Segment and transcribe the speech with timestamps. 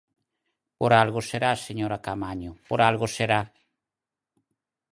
[0.79, 3.41] Por algo será, señora Caamaño, por algo será.